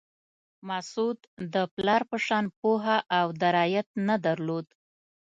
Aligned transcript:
مسعود 0.67 1.19
د 1.53 1.55
پلار 1.75 2.01
په 2.09 2.17
شان 2.25 2.45
پوهه 2.59 2.97
او 3.19 3.27
درایت 3.41 3.87
نه 4.07 4.15
درلود. 4.25 4.65